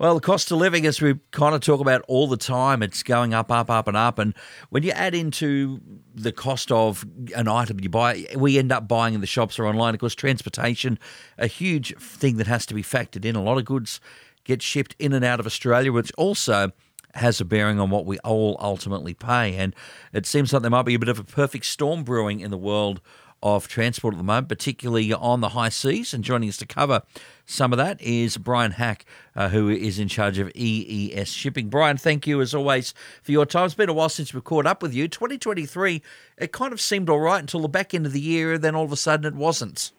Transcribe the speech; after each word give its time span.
Well, 0.00 0.14
the 0.14 0.20
cost 0.22 0.50
of 0.50 0.56
living, 0.56 0.86
as 0.86 1.02
we 1.02 1.16
kind 1.30 1.54
of 1.54 1.60
talk 1.60 1.78
about 1.78 2.02
all 2.08 2.26
the 2.26 2.38
time, 2.38 2.82
it's 2.82 3.02
going 3.02 3.34
up, 3.34 3.52
up, 3.52 3.68
up, 3.68 3.86
and 3.86 3.98
up. 3.98 4.18
And 4.18 4.32
when 4.70 4.82
you 4.82 4.92
add 4.92 5.14
into 5.14 5.78
the 6.14 6.32
cost 6.32 6.72
of 6.72 7.04
an 7.36 7.48
item 7.48 7.80
you 7.80 7.90
buy, 7.90 8.24
we 8.34 8.58
end 8.58 8.72
up 8.72 8.88
buying 8.88 9.12
in 9.12 9.20
the 9.20 9.26
shops 9.26 9.58
or 9.58 9.66
online. 9.66 9.92
Of 9.92 10.00
course, 10.00 10.14
transportation, 10.14 10.98
a 11.36 11.46
huge 11.46 11.94
thing 11.98 12.38
that 12.38 12.46
has 12.46 12.64
to 12.64 12.74
be 12.74 12.82
factored 12.82 13.26
in. 13.26 13.36
A 13.36 13.42
lot 13.42 13.58
of 13.58 13.66
goods 13.66 14.00
get 14.44 14.62
shipped 14.62 14.96
in 14.98 15.12
and 15.12 15.22
out 15.22 15.38
of 15.38 15.44
Australia, 15.44 15.92
which 15.92 16.10
also 16.16 16.72
has 17.12 17.38
a 17.38 17.44
bearing 17.44 17.78
on 17.78 17.90
what 17.90 18.06
we 18.06 18.18
all 18.20 18.56
ultimately 18.58 19.12
pay. 19.12 19.54
And 19.54 19.76
it 20.14 20.24
seems 20.24 20.50
like 20.50 20.62
there 20.62 20.70
might 20.70 20.86
be 20.86 20.94
a 20.94 20.98
bit 20.98 21.10
of 21.10 21.18
a 21.18 21.24
perfect 21.24 21.66
storm 21.66 22.04
brewing 22.04 22.40
in 22.40 22.50
the 22.50 22.56
world 22.56 23.02
of 23.42 23.68
transport 23.68 24.14
at 24.14 24.18
the 24.18 24.24
moment, 24.24 24.48
particularly 24.48 25.12
on 25.12 25.40
the 25.40 25.50
high 25.50 25.68
seas. 25.68 26.12
And 26.12 26.22
joining 26.22 26.48
us 26.48 26.56
to 26.58 26.66
cover 26.66 27.02
some 27.46 27.72
of 27.72 27.78
that 27.78 28.00
is 28.00 28.36
Brian 28.36 28.72
Hack, 28.72 29.04
uh, 29.34 29.48
who 29.48 29.68
is 29.68 29.98
in 29.98 30.08
charge 30.08 30.38
of 30.38 30.50
EES 30.54 31.28
Shipping. 31.28 31.68
Brian, 31.68 31.96
thank 31.96 32.26
you 32.26 32.40
as 32.40 32.54
always 32.54 32.94
for 33.22 33.32
your 33.32 33.46
time. 33.46 33.66
It's 33.66 33.74
been 33.74 33.88
a 33.88 33.92
while 33.92 34.08
since 34.08 34.32
we 34.34 34.40
caught 34.40 34.66
up 34.66 34.82
with 34.82 34.94
you. 34.94 35.08
2023, 35.08 36.02
it 36.38 36.52
kind 36.52 36.72
of 36.72 36.80
seemed 36.80 37.08
all 37.08 37.20
right 37.20 37.40
until 37.40 37.60
the 37.60 37.68
back 37.68 37.94
end 37.94 38.06
of 38.06 38.12
the 38.12 38.20
year, 38.20 38.58
then 38.58 38.74
all 38.74 38.84
of 38.84 38.92
a 38.92 38.96
sudden 38.96 39.26
it 39.26 39.36
wasn't. 39.36 39.92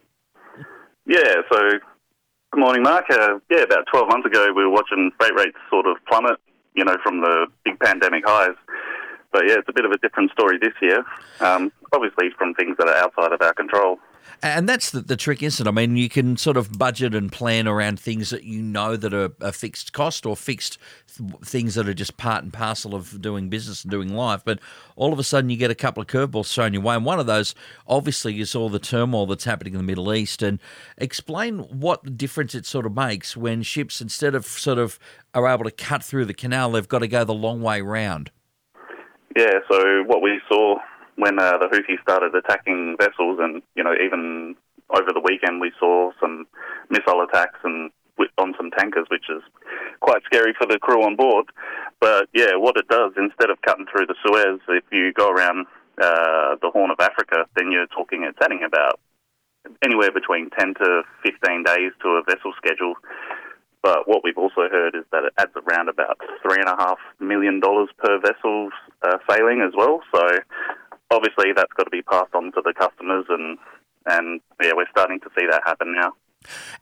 Yeah, 1.06 1.42
so 1.52 1.60
good 2.52 2.60
morning, 2.60 2.84
Mark. 2.84 3.06
Uh, 3.10 3.40
yeah, 3.50 3.64
about 3.64 3.86
12 3.92 4.08
months 4.08 4.28
ago, 4.28 4.48
we 4.56 4.64
were 4.64 4.70
watching 4.70 5.12
freight 5.20 5.34
rates 5.36 5.58
sort 5.70 5.88
of 5.88 5.98
plummet, 6.08 6.38
you 6.76 6.86
know, 6.86 6.96
from 7.04 7.22
the 7.22 7.48
big 7.66 7.80
pandemic 7.80 8.24
highs. 8.26 8.56
But 9.32 9.48
yeah, 9.48 9.56
it's 9.60 9.70
a 9.70 9.74
bit 9.74 9.86
of 9.86 9.92
a 9.92 9.98
different 9.98 10.32
story 10.32 10.58
this 10.58 10.74
year, 10.82 11.04
um, 11.40 11.72
obviously 11.94 12.30
from 12.38 12.54
things 12.54 12.78
that 12.78 12.88
are 12.88 12.96
outside 12.96 13.32
of 13.32 13.42
our 13.42 13.54
control. 13.54 14.00
And 14.44 14.68
that's 14.68 14.90
the, 14.90 15.02
the 15.02 15.16
trick, 15.16 15.44
isn't 15.44 15.66
it? 15.66 15.70
I 15.70 15.72
mean, 15.72 15.98
you 15.98 16.10
can 16.10 16.36
sort 16.36 16.58
of 16.58 16.78
budget 16.78 17.14
and 17.14 17.32
plan 17.32 17.68
around 17.68 18.00
things 18.00 18.32
that 18.32 18.44
you 18.44 18.62
know 18.62 18.96
that 18.96 19.14
are 19.14 19.32
a 19.40 19.52
fixed 19.52 19.94
cost 19.94 20.26
or 20.26 20.36
fixed 20.36 20.80
th- 21.16 21.30
things 21.46 21.76
that 21.76 21.88
are 21.88 21.94
just 21.94 22.18
part 22.18 22.44
and 22.44 22.52
parcel 22.52 22.96
of 22.96 23.22
doing 23.22 23.50
business 23.50 23.84
and 23.84 23.92
doing 23.92 24.16
life. 24.16 24.42
But 24.44 24.60
all 24.96 25.14
of 25.14 25.20
a 25.20 25.24
sudden, 25.24 25.52
you 25.52 25.58
get 25.58 25.70
a 25.70 25.76
couple 25.76 26.02
of 26.02 26.08
curveballs 26.08 26.52
thrown 26.52 26.74
your 26.74 26.82
way. 26.82 26.96
And 26.96 27.06
one 27.06 27.20
of 27.20 27.28
those, 27.28 27.54
obviously, 27.86 28.40
is 28.40 28.56
all 28.56 28.70
the 28.70 28.80
turmoil 28.80 29.28
that's 29.28 29.44
happening 29.44 29.74
in 29.74 29.78
the 29.78 29.84
Middle 29.84 30.12
East. 30.12 30.42
And 30.42 30.60
explain 30.98 31.60
what 31.60 32.04
the 32.04 32.10
difference 32.10 32.56
it 32.56 32.66
sort 32.66 32.88
of 32.88 32.96
makes 32.96 33.38
when 33.38 33.62
ships, 33.62 34.02
instead 34.02 34.34
of 34.34 34.46
sort 34.46 34.80
of 34.80 34.98
are 35.36 35.48
able 35.48 35.66
to 35.66 35.72
cut 35.72 36.04
through 36.04 36.26
the 36.26 36.34
canal, 36.34 36.72
they've 36.72 36.88
got 36.88 37.00
to 37.00 37.08
go 37.08 37.24
the 37.24 37.34
long 37.34 37.62
way 37.62 37.82
round. 37.82 38.32
Yeah, 39.36 39.60
so 39.70 40.04
what 40.04 40.22
we 40.22 40.42
saw 40.50 40.78
when 41.16 41.40
uh, 41.40 41.58
the 41.58 41.68
Houthis 41.68 42.02
started 42.02 42.36
attacking 42.36 42.98
vessels, 43.00 43.40
and 43.40 43.62
you 43.76 43.84
know, 43.84 43.94
even 43.94 44.56
over 44.90 45.14
the 45.14 45.22
weekend 45.24 45.62
we 45.62 45.72
saw 45.80 46.12
some 46.20 46.48
missile 46.90 47.22
attacks 47.22 47.60
and 47.64 47.92
on 48.38 48.54
some 48.58 48.72
tankers, 48.72 49.08
which 49.10 49.26
is 49.30 49.42
quite 50.00 50.22
scary 50.26 50.54
for 50.58 50.68
the 50.68 50.78
crew 50.80 51.04
on 51.04 51.16
board. 51.16 51.46
But 52.00 52.28
yeah, 52.34 52.56
what 52.56 52.78
it 52.78 52.88
does 52.88 53.14
instead 53.18 53.50
of 53.50 53.62
cutting 53.62 53.86
through 53.92 54.08
the 54.08 54.16
Suez, 54.26 54.60
if 54.68 54.84
you 54.92 55.14
go 55.14 55.30
around 55.30 55.66
uh, 56.02 56.56
the 56.62 56.70
Horn 56.72 56.92
of 56.92 57.00
Africa, 57.00 57.46
then 57.56 57.72
you're 57.72 57.88
talking 57.88 58.24
it's 58.24 58.38
adding 58.42 58.64
about 58.66 59.00
anywhere 59.84 60.12
between 60.12 60.50
10 60.58 60.74
to 60.76 61.04
15 61.24 61.64
days 61.64 61.92
to 62.02 62.10
a 62.10 62.24
vessel 62.24 62.54
schedule. 62.58 62.96
But 63.82 64.08
what 64.08 64.24
we've 64.24 64.38
also 64.38 64.70
heard 64.70 64.96
is 64.96 65.06
that 65.12 65.24
it 65.24 65.34
adds 65.38 65.54
around 65.56 65.90
about 65.90 66.20
three 66.44 66.60
and 66.60 66.68
a 66.68 66.76
half 66.78 67.00
million 67.20 67.60
dollars 67.60 67.90
per 67.98 68.20
vessel 68.20 68.70
uh, 69.02 69.18
sailing 69.30 69.62
as 69.66 69.74
well. 69.76 70.02
So 70.14 70.22
obviously 71.12 71.54
that's 71.56 71.74
got 71.74 71.84
to 71.84 71.90
be 71.90 72.02
passed 72.02 72.34
on 72.34 72.52
to 72.54 72.62
the 72.64 72.74
customers, 72.78 73.26
and 73.30 73.58
and 74.06 74.42
yeah, 74.62 74.72
we're 74.76 74.90
starting 74.92 75.20
to 75.22 75.30
see 75.38 75.46
that 75.50 75.62
happen 75.66 75.94
now. 75.94 76.14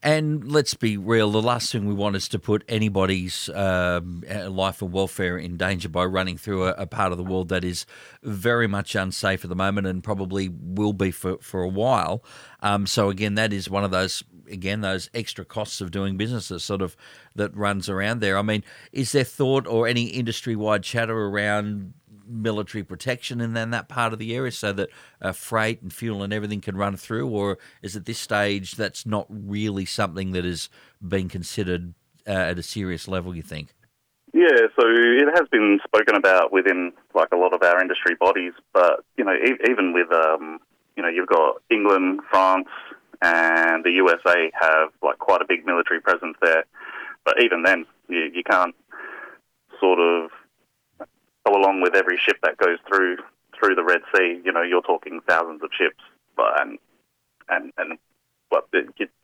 And 0.01 0.49
let's 0.49 0.73
be 0.73 0.95
real, 0.95 1.31
the 1.31 1.41
last 1.41 1.71
thing 1.71 1.85
we 1.85 1.93
want 1.93 2.15
is 2.15 2.29
to 2.29 2.39
put 2.39 2.63
anybody's 2.69 3.49
um, 3.49 4.23
life 4.47 4.81
and 4.81 4.93
welfare 4.93 5.37
in 5.37 5.57
danger 5.57 5.89
by 5.89 6.05
running 6.05 6.37
through 6.37 6.65
a, 6.65 6.71
a, 6.71 6.87
part 6.87 7.11
of 7.11 7.17
the 7.17 7.25
world 7.25 7.49
that 7.49 7.65
is 7.65 7.85
very 8.23 8.67
much 8.67 8.95
unsafe 8.95 9.43
at 9.43 9.49
the 9.49 9.55
moment 9.55 9.85
and 9.85 10.01
probably 10.01 10.49
will 10.49 10.93
be 10.93 11.11
for, 11.11 11.37
for 11.39 11.61
a 11.61 11.67
while. 11.67 12.23
Um, 12.61 12.87
so, 12.87 13.09
again, 13.09 13.35
that 13.35 13.51
is 13.51 13.69
one 13.69 13.83
of 13.83 13.91
those, 13.91 14.23
again, 14.49 14.81
those 14.81 15.09
extra 15.13 15.45
costs 15.45 15.81
of 15.81 15.91
doing 15.91 16.17
business 16.17 16.49
that 16.49 16.59
sort 16.59 16.81
of 16.81 16.95
that 17.35 17.55
runs 17.55 17.89
around 17.89 18.19
there. 18.19 18.37
I 18.37 18.41
mean, 18.41 18.63
is 18.91 19.11
there 19.11 19.23
thought 19.23 19.67
or 19.67 19.87
any 19.87 20.05
industry 20.05 20.55
wide 20.55 20.83
chatter 20.83 21.17
around 21.17 21.93
military 22.27 22.83
protection 22.83 23.41
in 23.41 23.53
then 23.53 23.71
that 23.71 23.89
part 23.89 24.13
of 24.13 24.19
the 24.19 24.35
area 24.35 24.51
so 24.51 24.71
that 24.71 24.89
uh, 25.21 25.31
freight 25.31 25.81
and 25.81 25.91
fuel 25.91 26.21
and 26.21 26.31
everything 26.31 26.61
can 26.61 26.77
run 26.77 26.95
through, 26.95 27.27
or 27.27 27.57
is 27.81 27.95
at 27.95 28.05
this 28.05 28.19
stage 28.19 28.73
that's 28.73 29.05
not 29.05 29.25
really 29.29 29.85
something 29.85 30.31
that 30.31 30.45
is 30.45 30.69
being 31.05 31.27
considered 31.27 31.93
uh, 32.27 32.31
at 32.31 32.59
a 32.59 32.63
serious 32.63 33.07
level? 33.07 33.35
You 33.35 33.41
think? 33.41 33.73
Yeah, 34.33 34.67
so 34.79 34.85
it 34.85 35.27
has 35.33 35.47
been 35.51 35.79
spoken 35.83 36.15
about 36.15 36.53
within 36.53 36.91
like 37.15 37.29
a 37.33 37.37
lot 37.37 37.53
of 37.53 37.63
our 37.63 37.81
industry 37.81 38.15
bodies, 38.19 38.53
but 38.73 39.03
you 39.17 39.23
know, 39.23 39.33
e- 39.33 39.69
even 39.69 39.93
with 39.93 40.11
um, 40.13 40.59
you 40.95 41.03
know, 41.03 41.09
you've 41.09 41.27
got 41.27 41.61
England, 41.71 42.19
France, 42.29 42.67
and 43.21 43.83
the 43.83 43.91
USA 43.91 44.51
have 44.59 44.89
like 45.03 45.19
quite 45.19 45.41
a 45.41 45.45
big 45.47 45.65
military 45.65 45.99
presence 45.99 46.37
there, 46.41 46.65
but 47.25 47.41
even 47.43 47.63
then, 47.63 47.85
you, 48.07 48.29
you 48.33 48.43
can't 48.43 48.75
sort 49.79 49.99
of 49.99 50.31
go 51.45 51.53
along 51.53 51.81
with 51.81 51.95
every 51.95 52.17
ship 52.17 52.37
that 52.43 52.57
goes 52.57 52.77
through 52.87 53.17
through 53.59 53.75
the 53.75 53.83
Red 53.83 54.01
Sea. 54.15 54.41
You 54.43 54.51
know, 54.51 54.61
you're 54.61 54.81
talking 54.81 55.19
thousands 55.27 55.61
of 55.63 55.69
ships, 55.77 56.01
but 56.35 56.61
and 56.61 56.77
and 57.49 57.73
and 57.77 57.97
what 58.49 58.67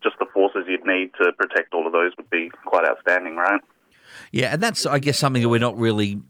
just 0.03 0.15
the 0.19 0.25
forces 0.33 0.65
you'd 0.67 0.85
need 0.85 1.11
to 1.21 1.31
protect 1.33 1.73
all 1.73 1.87
of 1.87 1.93
those 1.93 2.11
would 2.17 2.29
be 2.29 2.51
quite 2.65 2.85
outstanding, 2.87 3.35
right? 3.35 3.61
Yeah, 4.31 4.53
and 4.53 4.61
that's 4.61 4.85
I 4.85 4.99
guess 4.99 5.17
something 5.17 5.41
that 5.41 5.49
we're 5.49 5.59
not 5.59 5.77
really 5.77 6.21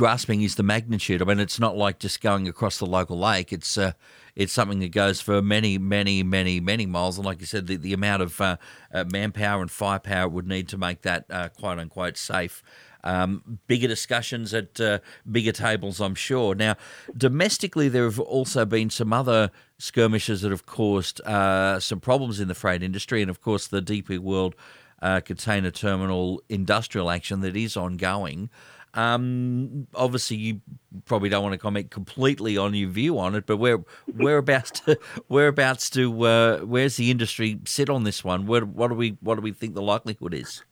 grasping 0.00 0.40
is 0.40 0.54
the 0.54 0.62
magnitude. 0.62 1.20
I 1.20 1.26
mean, 1.26 1.40
it's 1.40 1.60
not 1.60 1.76
like 1.76 1.98
just 1.98 2.22
going 2.22 2.48
across 2.48 2.78
the 2.78 2.86
local 2.86 3.18
lake. 3.18 3.52
It's 3.52 3.76
uh, 3.76 3.92
it's 4.34 4.50
something 4.50 4.78
that 4.78 4.92
goes 4.92 5.20
for 5.20 5.42
many, 5.42 5.76
many, 5.76 6.22
many, 6.22 6.58
many 6.58 6.86
miles. 6.86 7.18
And 7.18 7.26
like 7.26 7.38
you 7.40 7.46
said, 7.46 7.66
the, 7.66 7.76
the 7.76 7.92
amount 7.92 8.22
of 8.22 8.40
uh, 8.40 8.56
uh, 8.94 9.04
manpower 9.12 9.60
and 9.60 9.70
firepower 9.70 10.26
would 10.26 10.46
need 10.46 10.68
to 10.68 10.78
make 10.78 11.02
that 11.02 11.26
uh, 11.28 11.50
quote 11.50 11.78
unquote 11.78 12.16
safe 12.16 12.62
um, 13.04 13.58
bigger 13.66 13.88
discussions 13.88 14.54
at 14.54 14.80
uh, 14.80 15.00
bigger 15.30 15.52
tables, 15.52 16.00
I'm 16.00 16.14
sure. 16.14 16.54
Now, 16.54 16.76
domestically, 17.14 17.90
there 17.90 18.04
have 18.04 18.18
also 18.18 18.64
been 18.64 18.88
some 18.88 19.12
other 19.12 19.50
skirmishes 19.76 20.40
that 20.40 20.50
have 20.50 20.64
caused 20.64 21.20
uh, 21.26 21.78
some 21.78 22.00
problems 22.00 22.40
in 22.40 22.48
the 22.48 22.54
freight 22.54 22.82
industry, 22.82 23.20
and 23.20 23.28
of 23.28 23.42
course, 23.42 23.66
the 23.66 23.82
DP 23.82 24.18
World 24.18 24.54
container 25.02 25.70
terminal 25.70 26.42
industrial 26.48 27.10
action 27.10 27.40
that 27.40 27.54
is 27.54 27.76
ongoing. 27.76 28.48
Um, 28.94 29.86
obviously, 29.94 30.36
you 30.36 30.60
probably 31.04 31.28
don't 31.28 31.42
want 31.42 31.52
to 31.52 31.58
comment 31.58 31.90
completely 31.90 32.56
on 32.56 32.74
your 32.74 32.88
view 32.88 33.18
on 33.18 33.34
it, 33.34 33.46
but 33.46 33.58
where 33.58 33.78
whereabouts 34.16 34.70
to, 34.82 34.98
whereabouts 35.28 35.90
to 35.90 36.26
uh, 36.26 36.58
where's 36.60 36.96
the 36.96 37.10
industry 37.10 37.60
sit 37.64 37.88
on 37.88 38.04
this 38.04 38.24
one? 38.24 38.46
Where, 38.46 38.64
what 38.64 38.88
do 38.88 38.94
we 38.94 39.16
what 39.20 39.36
do 39.36 39.42
we 39.42 39.52
think 39.52 39.74
the 39.74 39.82
likelihood 39.82 40.34
is? 40.34 40.64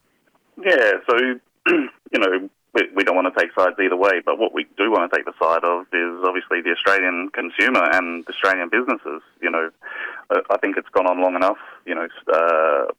Yeah, 0.63 0.93
so 1.09 1.17
you 1.67 2.19
know, 2.19 2.49
we, 2.73 2.81
we 2.95 3.03
don't 3.03 3.15
want 3.15 3.33
to 3.33 3.39
take 3.39 3.51
sides 3.57 3.75
either 3.83 3.95
way, 3.95 4.21
but 4.25 4.37
what 4.37 4.53
we 4.53 4.65
do 4.77 4.91
want 4.91 5.09
to 5.09 5.15
take 5.15 5.25
the 5.25 5.33
side 5.41 5.63
of 5.63 5.85
is 5.93 6.23
obviously 6.27 6.61
the 6.61 6.71
Australian 6.71 7.29
consumer 7.33 7.83
and 7.91 8.25
Australian 8.27 8.69
businesses. 8.69 9.21
You 9.41 9.49
know, 9.49 9.69
I 10.29 10.57
think 10.57 10.77
it's 10.77 10.89
gone 10.89 11.07
on 11.07 11.21
long 11.21 11.35
enough. 11.35 11.57
You 11.85 11.95
know, 11.95 12.07
uh, 12.31 12.91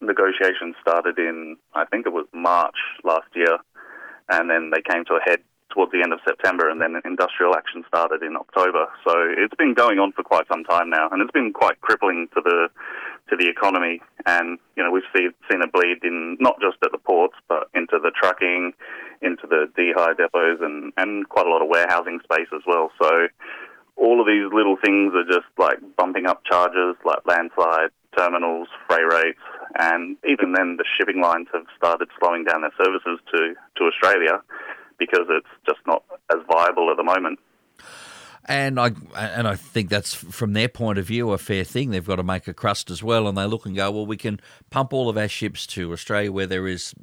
negotiations 0.00 0.76
started 0.80 1.18
in, 1.18 1.56
I 1.74 1.84
think 1.84 2.06
it 2.06 2.12
was 2.12 2.26
March 2.32 2.76
last 3.04 3.28
year, 3.34 3.58
and 4.28 4.50
then 4.50 4.70
they 4.70 4.82
came 4.82 5.04
to 5.06 5.14
a 5.14 5.20
head 5.24 5.40
towards 5.70 5.92
the 5.92 6.00
end 6.02 6.12
of 6.12 6.20
September, 6.26 6.68
and 6.68 6.80
then 6.80 7.00
industrial 7.04 7.54
action 7.54 7.84
started 7.86 8.22
in 8.22 8.36
October. 8.36 8.86
So 9.06 9.12
it's 9.36 9.54
been 9.54 9.74
going 9.74 9.98
on 9.98 10.12
for 10.12 10.22
quite 10.22 10.46
some 10.50 10.64
time 10.64 10.90
now, 10.90 11.08
and 11.10 11.20
it's 11.22 11.32
been 11.32 11.52
quite 11.52 11.80
crippling 11.80 12.28
to 12.34 12.40
the 12.42 12.68
to 13.30 13.36
the 13.36 13.48
economy. 13.48 14.00
And 14.26 14.58
you 14.76 14.82
know, 14.82 14.90
we've 14.90 15.08
seen 15.14 15.32
seen 15.50 15.62
it 15.62 15.72
bleed 15.72 16.02
in 16.02 16.36
not 16.40 16.60
just 16.60 16.78
at 16.84 16.92
the 16.92 16.98
ports, 16.98 17.36
but 17.48 17.68
into 17.74 17.98
the 18.02 18.10
trucking, 18.10 18.72
into 19.20 19.46
the 19.46 19.68
DHI 19.76 20.14
depots, 20.14 20.60
and 20.60 20.92
and 20.96 21.28
quite 21.28 21.46
a 21.46 21.50
lot 21.50 21.62
of 21.62 21.68
warehousing 21.68 22.20
space 22.24 22.48
as 22.54 22.62
well. 22.66 22.90
So 23.00 23.28
all 23.96 24.20
of 24.20 24.26
these 24.26 24.50
little 24.52 24.76
things 24.82 25.12
are 25.14 25.26
just 25.26 25.48
like 25.58 25.78
bumping 25.96 26.26
up 26.26 26.44
charges, 26.44 26.96
like 27.04 27.18
landside 27.26 27.90
terminals, 28.16 28.68
freight 28.88 29.06
rates, 29.12 29.42
and 29.76 30.16
even 30.26 30.52
then 30.52 30.76
the 30.76 30.84
shipping 30.98 31.20
lines 31.20 31.48
have 31.52 31.64
started 31.76 32.08
slowing 32.18 32.44
down 32.44 32.62
their 32.62 32.72
services 32.82 33.18
to 33.32 33.54
to 33.76 33.84
Australia 33.84 34.40
because 34.98 35.26
it's 35.28 35.46
just 35.66 35.80
not 35.86 36.02
as 36.32 36.38
viable 36.50 36.90
at 36.90 36.96
the 36.96 37.04
moment. 37.04 37.38
And 38.44 38.80
I 38.80 38.92
and 39.14 39.46
I 39.46 39.56
think 39.56 39.90
that's 39.90 40.14
from 40.14 40.54
their 40.54 40.68
point 40.68 40.98
of 40.98 41.04
view 41.04 41.32
a 41.32 41.38
fair 41.38 41.64
thing. 41.64 41.90
They've 41.90 42.04
got 42.04 42.16
to 42.16 42.22
make 42.22 42.48
a 42.48 42.54
crust 42.54 42.90
as 42.90 43.02
well, 43.02 43.28
and 43.28 43.36
they 43.36 43.44
look 43.44 43.66
and 43.66 43.76
go, 43.76 43.90
well, 43.90 44.06
we 44.06 44.16
can 44.16 44.40
pump 44.70 44.94
all 44.94 45.10
of 45.10 45.18
our 45.18 45.28
ships 45.28 45.66
to 45.68 45.92
Australia 45.92 46.32
where 46.32 46.46
there 46.46 46.66
is 46.66 46.94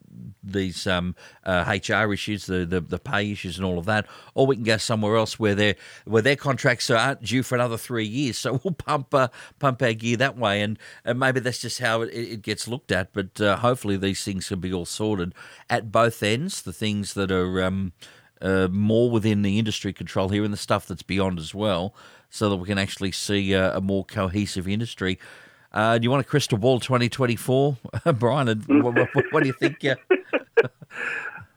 these 0.45 0.88
um, 0.88 1.15
uh, 1.44 1.77
HR 1.89 2.13
issues, 2.13 2.45
the, 2.45 2.65
the 2.65 2.81
the 2.81 3.00
pay 3.00 3.31
issues, 3.31 3.57
and 3.57 3.65
all 3.65 3.77
of 3.77 3.86
that, 3.86 4.06
or 4.33 4.45
we 4.45 4.56
can 4.56 4.63
go 4.63 4.77
somewhere 4.77 5.15
else 5.15 5.39
where 5.39 5.56
their 5.56 5.75
where 6.06 6.21
their 6.21 6.36
contracts 6.36 6.89
aren't 6.89 7.21
due 7.24 7.44
for 7.44 7.56
another 7.56 7.77
three 7.77 8.06
years. 8.06 8.36
So 8.45 8.62
we'll 8.63 8.75
pump 8.75 9.12
uh, 9.12 9.30
pump 9.57 9.81
our 9.81 9.94
gear 9.94 10.18
that 10.18 10.38
way, 10.38 10.62
and, 10.62 10.77
and 11.03 11.19
maybe 11.19 11.39
that's 11.39 11.62
just 11.62 11.80
how 11.80 12.03
it, 12.03 12.13
it 12.13 12.42
gets 12.44 12.68
looked 12.68 12.92
at. 12.92 13.12
But 13.12 13.42
uh, 13.42 13.57
hopefully 13.57 13.97
these 13.97 14.24
things 14.24 14.50
can 14.50 14.59
be 14.59 14.71
all 14.71 14.86
sorted 14.86 15.33
at 15.68 15.92
both 15.92 16.21
ends. 16.21 16.62
The 16.62 16.74
things 16.74 17.15
that 17.15 17.31
are 17.31 17.63
um, 17.63 17.94
uh, 18.39 18.68
more 18.69 19.09
within 19.09 19.42
the 19.42 19.57
industry 19.57 19.94
control 19.94 20.30
here 20.30 20.44
and 20.44 20.53
the 20.53 20.57
stuff 20.57 20.86
that's 20.86 21.01
beyond 21.01 21.39
as 21.39 21.56
well, 21.56 21.95
so 22.30 22.50
that 22.50 22.57
we 22.57 22.68
can 22.68 22.77
actually 22.77 23.12
see 23.12 23.53
a 23.53 23.81
more 23.81 24.06
cohesive 24.06 24.68
industry. 24.68 25.18
Uh, 25.75 25.98
do 25.98 26.04
you 26.06 26.10
want 26.10 26.22
a 26.22 26.27
crystal 26.27 26.57
ball 26.57 26.80
2024, 26.80 27.77
Brian? 28.16 28.48
What, 28.68 28.95
what, 28.95 29.10
what, 29.31 29.44
do 29.44 29.48
you 29.48 29.54
think? 29.54 29.77
Yeah. 29.81 29.95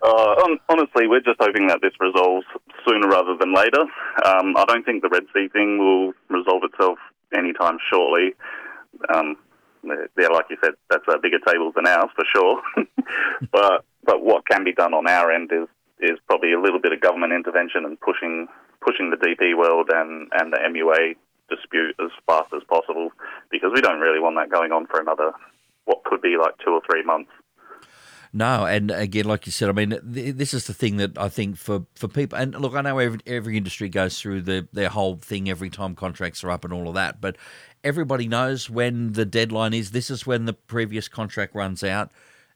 Uh, 0.00 0.56
honestly, 0.68 1.08
we're 1.08 1.20
just 1.20 1.40
hoping 1.40 1.66
that 1.66 1.80
this 1.82 1.90
resolves 1.98 2.46
sooner 2.86 3.08
rather 3.08 3.36
than 3.36 3.52
later. 3.52 3.82
Um, 4.24 4.56
I 4.56 4.64
don't 4.68 4.84
think 4.84 5.02
the 5.02 5.08
Red 5.08 5.24
Sea 5.34 5.48
thing 5.48 5.78
will 5.78 6.12
resolve 6.30 6.62
itself 6.62 6.98
anytime 7.36 7.78
shortly. 7.92 8.34
Um, 9.12 9.36
yeah, 9.82 10.28
like 10.28 10.46
you 10.50 10.56
said, 10.62 10.74
that's 10.88 11.02
a 11.12 11.18
bigger 11.18 11.40
table 11.44 11.72
than 11.74 11.88
ours 11.88 12.10
for 12.14 12.24
sure. 12.32 12.62
but 13.52 13.84
but 14.04 14.22
what 14.22 14.46
can 14.46 14.62
be 14.62 14.72
done 14.72 14.94
on 14.94 15.08
our 15.08 15.32
end 15.32 15.50
is 15.52 15.66
is 15.98 16.18
probably 16.28 16.52
a 16.52 16.60
little 16.60 16.80
bit 16.80 16.92
of 16.92 17.00
government 17.00 17.32
intervention 17.32 17.84
and 17.84 18.00
pushing 18.00 18.46
pushing 18.80 19.10
the 19.10 19.16
DP 19.16 19.58
world 19.58 19.90
and, 19.92 20.28
and 20.38 20.52
the 20.52 20.58
MUA 20.58 21.16
dispute 21.48 21.94
as 22.00 22.10
fast 22.26 22.52
as 22.54 22.62
possible 22.68 23.10
because 23.50 23.70
we 23.74 23.80
don't 23.80 24.00
really 24.00 24.20
want 24.20 24.36
that 24.36 24.50
going 24.50 24.72
on 24.72 24.86
for 24.86 25.00
another 25.00 25.32
what 25.84 26.04
could 26.04 26.20
be 26.20 26.36
like 26.36 26.54
two 26.64 26.70
or 26.70 26.82
three 26.88 27.02
months. 27.02 27.30
No, 28.32 28.66
and 28.66 28.90
again, 28.90 29.24
like 29.24 29.46
you 29.46 29.52
said, 29.52 29.70
I 29.70 29.72
mean, 29.72 29.90
th- 29.90 30.36
this 30.36 30.52
is 30.52 30.66
the 30.66 30.74
thing 30.74 30.98
that 30.98 31.16
I 31.16 31.30
think 31.30 31.56
for, 31.56 31.86
for 31.94 32.08
people, 32.08 32.38
and 32.38 32.54
look, 32.54 32.74
I 32.74 32.82
know 32.82 32.98
every, 32.98 33.20
every 33.26 33.56
industry 33.56 33.88
goes 33.88 34.20
through 34.20 34.42
the, 34.42 34.68
their 34.72 34.90
whole 34.90 35.16
thing 35.16 35.48
every 35.48 35.70
time 35.70 35.94
contracts 35.94 36.44
are 36.44 36.50
up 36.50 36.64
and 36.64 36.74
all 36.74 36.88
of 36.88 36.94
that, 36.94 37.22
but 37.22 37.36
everybody 37.82 38.28
knows 38.28 38.68
when 38.68 39.14
the 39.14 39.24
deadline 39.24 39.72
is. 39.72 39.92
This 39.92 40.10
is 40.10 40.26
when 40.26 40.44
the 40.44 40.52
previous 40.52 41.08
contract 41.08 41.54
runs 41.54 41.82
out. 41.82 42.12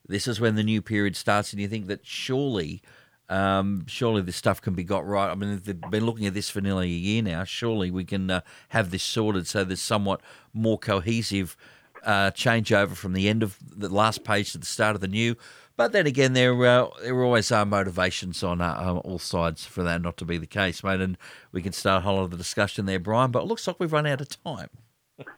This 0.07 0.27
is 0.27 0.39
when 0.39 0.55
the 0.55 0.63
new 0.63 0.81
period 0.81 1.15
starts, 1.15 1.53
and 1.53 1.61
you 1.61 1.67
think 1.67 1.87
that 1.87 2.05
surely 2.05 2.83
um, 3.33 3.85
surely 3.87 4.21
this 4.21 4.35
stuff 4.35 4.61
can 4.61 4.75
be 4.75 4.83
got 4.83 5.07
right. 5.07 5.31
I 5.31 5.33
mean, 5.33 5.59
they've 5.63 5.81
been 5.89 6.05
looking 6.05 6.27
at 6.27 6.35
this 6.35 6.51
for 6.51 6.61
nearly 6.61 6.85
a 6.85 6.89
year 6.89 7.23
now. 7.23 7.43
Surely 7.43 7.89
we 7.89 8.05
can 8.05 8.29
uh, 8.29 8.41
have 8.69 8.91
this 8.91 9.01
sorted 9.01 9.47
so 9.47 9.63
there's 9.63 9.81
somewhat 9.81 10.21
more 10.53 10.77
cohesive 10.77 11.57
uh, 12.03 12.29
changeover 12.31 12.93
from 12.93 13.13
the 13.13 13.27
end 13.27 13.41
of 13.41 13.57
the 13.75 13.89
last 13.89 14.23
page 14.23 14.51
to 14.51 14.59
the 14.59 14.67
start 14.67 14.93
of 14.93 15.01
the 15.01 15.07
new. 15.07 15.35
But 15.75 15.93
then 15.93 16.05
again, 16.05 16.33
there 16.33 16.53
uh, 16.53 16.89
there 17.01 17.23
always 17.23 17.51
are 17.51 17.65
motivations 17.65 18.43
on 18.43 18.61
uh, 18.61 19.01
all 19.03 19.17
sides 19.17 19.65
for 19.65 19.81
that 19.81 20.03
not 20.03 20.17
to 20.17 20.25
be 20.25 20.37
the 20.37 20.45
case, 20.45 20.83
mate. 20.83 21.01
And 21.01 21.17
we 21.51 21.63
can 21.63 21.73
start 21.73 22.03
a 22.03 22.05
whole 22.05 22.17
lot 22.17 22.25
of 22.25 22.31
the 22.31 22.37
discussion 22.37 22.85
there, 22.85 22.99
Brian. 22.99 23.31
But 23.31 23.43
it 23.43 23.45
looks 23.47 23.65
like 23.65 23.79
we've 23.79 23.91
run 23.91 24.05
out 24.05 24.21
of 24.21 24.29
time. 24.43 24.69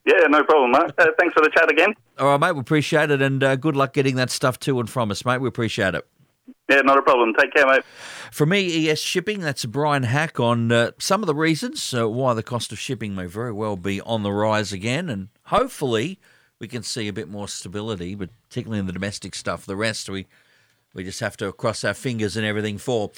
Yeah, 0.05 0.27
no 0.27 0.43
problem, 0.43 0.71
mate. 0.71 0.91
Uh, 0.97 1.07
thanks 1.17 1.33
for 1.33 1.41
the 1.41 1.51
chat 1.53 1.71
again. 1.71 1.93
All 2.19 2.27
right, 2.27 2.39
mate. 2.39 2.51
We 2.51 2.59
appreciate 2.59 3.09
it, 3.09 3.21
and 3.21 3.41
uh, 3.41 3.55
good 3.55 3.77
luck 3.77 3.93
getting 3.93 4.17
that 4.17 4.29
stuff 4.29 4.59
to 4.61 4.81
and 4.81 4.89
from 4.89 5.11
us, 5.11 5.23
mate. 5.23 5.39
We 5.39 5.47
appreciate 5.47 5.95
it. 5.95 6.05
Yeah, 6.69 6.81
not 6.81 6.97
a 6.97 7.01
problem. 7.01 7.33
Take 7.33 7.53
care, 7.53 7.67
mate. 7.67 7.83
For 8.31 8.45
me, 8.45 8.89
ES 8.89 8.99
Shipping, 8.99 9.39
that's 9.39 9.65
Brian 9.65 10.03
Hack 10.03 10.39
on 10.39 10.71
uh, 10.71 10.91
some 10.97 11.21
of 11.21 11.27
the 11.27 11.35
reasons 11.35 11.93
uh, 11.93 12.09
why 12.09 12.33
the 12.33 12.43
cost 12.43 12.71
of 12.71 12.79
shipping 12.79 13.13
may 13.13 13.27
very 13.27 13.51
well 13.51 13.77
be 13.77 14.01
on 14.01 14.23
the 14.23 14.31
rise 14.31 14.73
again, 14.73 15.09
and 15.09 15.29
hopefully 15.43 16.19
we 16.59 16.67
can 16.67 16.81
see 16.81 17.07
a 17.07 17.13
bit 17.13 17.29
more 17.29 17.47
stability, 17.47 18.15
particularly 18.15 18.79
in 18.79 18.87
the 18.87 18.93
domestic 18.93 19.35
stuff. 19.35 19.65
The 19.65 19.75
rest 19.75 20.09
we 20.09 20.25
we 20.95 21.03
just 21.03 21.19
have 21.19 21.37
to 21.37 21.51
cross 21.51 21.83
our 21.83 21.93
fingers 21.93 22.37
and 22.37 22.45
everything 22.45 22.77
for. 22.77 23.11